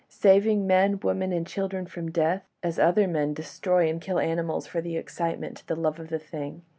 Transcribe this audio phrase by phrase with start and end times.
[0.09, 4.81] —saving men, women and children from death, as other men destroy and kill animals for
[4.81, 6.63] the excitement, the love of the thing.